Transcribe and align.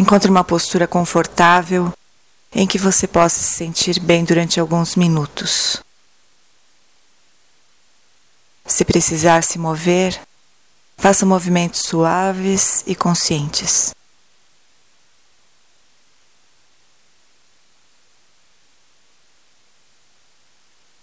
Encontre 0.00 0.30
uma 0.30 0.42
postura 0.42 0.88
confortável 0.88 1.92
em 2.50 2.66
que 2.66 2.78
você 2.78 3.06
possa 3.06 3.38
se 3.38 3.52
sentir 3.52 4.00
bem 4.00 4.24
durante 4.24 4.58
alguns 4.58 4.96
minutos. 4.96 5.76
Se 8.64 8.82
precisar 8.82 9.44
se 9.44 9.58
mover, 9.58 10.18
faça 10.96 11.26
movimentos 11.26 11.82
suaves 11.82 12.82
e 12.86 12.94
conscientes. 12.94 13.94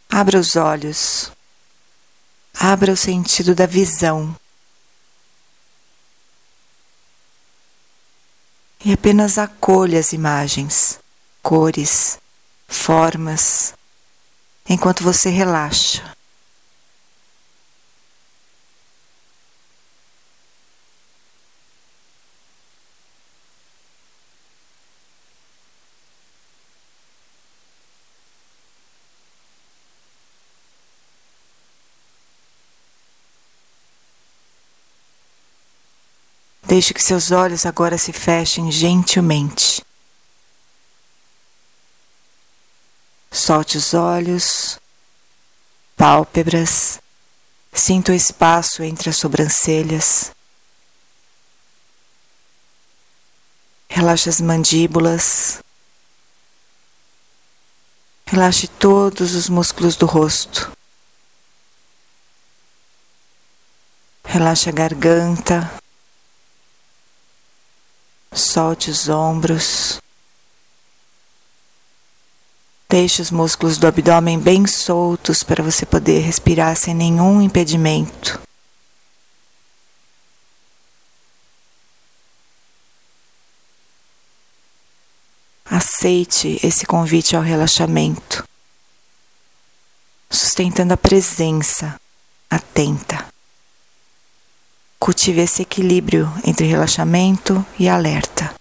Abra 0.10 0.40
os 0.40 0.56
olhos. 0.56 1.32
Abra 2.52 2.94
o 2.94 2.98
sentido 2.98 3.54
da 3.54 3.68
visão. 3.68 4.36
E 8.88 8.94
apenas 8.94 9.38
acolha 9.38 10.00
as 10.00 10.14
imagens, 10.14 10.98
cores, 11.44 12.18
formas, 12.70 13.74
enquanto 14.66 15.04
você 15.04 15.30
relaxa. 15.30 16.16
Deixe 36.68 36.94
que 36.94 37.02
seus 37.02 37.32
olhos 37.32 37.66
agora 37.66 37.98
se 37.98 38.12
fechem 38.12 38.70
gentilmente. 38.70 39.82
Solte 43.32 43.78
os 43.78 43.94
olhos, 43.94 44.78
pálpebras, 45.96 47.00
sinta 47.72 48.12
o 48.12 48.16
espaço 48.16 48.84
entre 48.84 49.10
as 49.10 49.16
sobrancelhas. 49.16 50.34
Relaxe 53.88 54.28
as 54.28 54.42
mandíbulas. 54.42 55.62
Relaxe 58.26 58.68
todos 58.68 59.36
os 59.36 59.48
músculos 59.48 59.96
do 59.96 60.06
rosto. 60.06 60.70
Relaxe 64.26 64.68
a 64.68 64.74
garganta. 64.74 65.87
Solte 68.38 68.92
os 68.92 69.10
ombros. 69.10 70.00
Deixe 72.88 73.20
os 73.20 73.32
músculos 73.32 73.80
do 73.80 73.88
abdômen 73.88 74.40
bem 74.40 74.68
soltos 74.68 75.42
para 75.42 75.64
você 75.64 75.88
poder 75.88 76.20
respirar 76.20 76.76
sem 76.76 76.94
nenhum 76.94 77.42
impedimento. 77.42 78.40
Aceite 85.66 86.60
esse 86.64 86.86
convite 86.86 87.36
ao 87.36 87.42
relaxamento, 87.42 88.48
sustentando 90.30 90.94
a 90.94 90.98
presença 90.98 92.00
atenta. 92.48 93.37
Cultive 95.08 95.44
esse 95.44 95.62
equilíbrio 95.62 96.30
entre 96.44 96.68
relaxamento 96.68 97.66
e 97.80 97.88
alerta. 97.88 98.54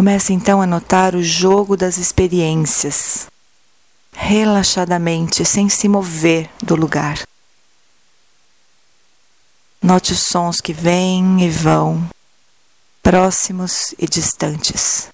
Comece 0.00 0.32
então 0.32 0.62
a 0.62 0.66
notar 0.66 1.14
o 1.14 1.22
jogo 1.22 1.76
das 1.76 1.98
experiências, 1.98 3.26
relaxadamente, 4.14 5.44
sem 5.44 5.68
se 5.68 5.90
mover 5.90 6.48
do 6.62 6.74
lugar. 6.74 7.22
Note 9.82 10.12
os 10.12 10.20
sons 10.20 10.58
que 10.58 10.72
vêm 10.72 11.44
e 11.44 11.50
vão, 11.50 12.08
próximos 13.02 13.94
e 13.98 14.06
distantes. 14.06 15.10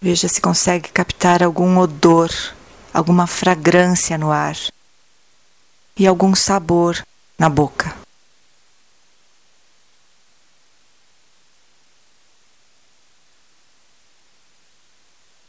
Veja 0.00 0.28
se 0.28 0.40
consegue 0.40 0.88
captar 0.88 1.42
algum 1.42 1.76
odor 1.76 2.30
alguma 2.98 3.28
fragrância 3.28 4.18
no 4.18 4.32
ar 4.32 4.56
e 5.96 6.04
algum 6.04 6.34
sabor 6.34 7.06
na 7.38 7.48
boca. 7.48 7.96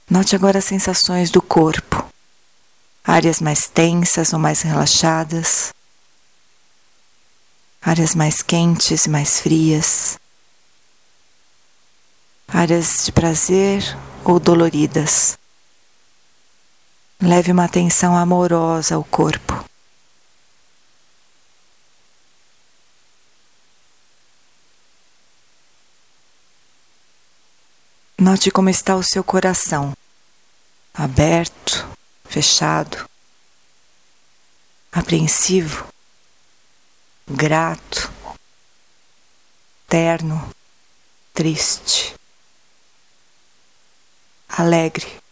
Note 0.08 0.36
agora 0.36 0.60
as 0.60 0.66
sensações 0.66 1.32
do 1.32 1.42
corpo, 1.42 2.08
áreas 3.04 3.40
mais 3.40 3.68
tensas 3.68 4.32
ou 4.32 4.38
mais 4.38 4.62
relaxadas, 4.62 5.74
áreas 7.82 8.14
mais 8.14 8.44
quentes 8.44 9.06
e 9.06 9.10
mais 9.10 9.40
frias, 9.40 10.20
áreas 12.48 13.06
de 13.06 13.12
prazer 13.12 13.98
ou 14.24 14.40
doloridas. 14.40 15.39
Leve 17.22 17.52
uma 17.52 17.66
atenção 17.66 18.16
amorosa 18.16 18.96
ao 18.96 19.04
corpo. 19.04 19.66
Note 28.18 28.50
como 28.52 28.70
está 28.70 28.96
o 28.96 29.04
seu 29.04 29.22
coração, 29.22 29.94
aberto, 30.94 31.86
fechado, 32.24 33.10
apreensivo, 34.90 35.88
grato, 37.28 38.10
terno, 39.88 40.50
triste, 41.34 42.16
alegre. 44.48 45.29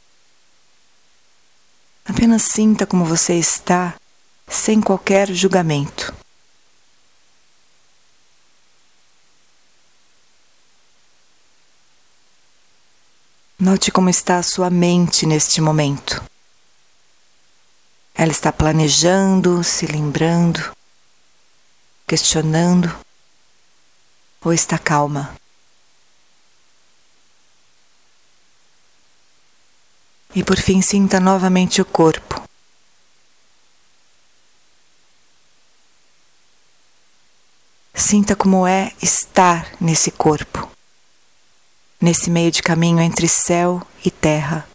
Apenas 2.27 2.43
sinta 2.43 2.85
como 2.85 3.05
você 3.05 3.35
está, 3.35 3.95
sem 4.49 4.81
qualquer 4.81 5.31
julgamento. 5.31 6.13
Note 13.57 13.93
como 13.93 14.09
está 14.09 14.39
a 14.39 14.43
sua 14.43 14.69
mente 14.69 15.25
neste 15.25 15.61
momento. 15.61 16.21
Ela 18.13 18.33
está 18.33 18.51
planejando, 18.51 19.63
se 19.63 19.85
lembrando, 19.85 20.59
questionando 22.05 22.93
ou 24.43 24.51
está 24.51 24.77
calma? 24.77 25.33
E 30.37 30.43
por 30.43 30.57
fim, 30.57 30.83
sinta 30.83 31.19
novamente 31.19 31.81
o 31.81 31.85
corpo. 31.85 32.39
Sinta 37.95 38.35
como 38.35 38.67
é 38.67 38.91
estar 39.01 39.67
nesse 39.81 40.11
corpo, 40.11 40.69
nesse 41.99 42.29
meio 42.29 42.51
de 42.51 42.61
caminho 42.61 43.01
entre 43.01 43.27
céu 43.27 43.81
e 44.05 44.11
terra. 44.11 44.69